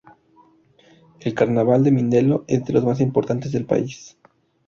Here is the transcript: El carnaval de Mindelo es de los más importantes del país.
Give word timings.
El 1.19 1.35
carnaval 1.35 1.83
de 1.83 1.91
Mindelo 1.91 2.43
es 2.47 2.65
de 2.65 2.73
los 2.73 2.83
más 2.83 2.99
importantes 3.01 3.51
del 3.51 3.67
país. 3.67 4.17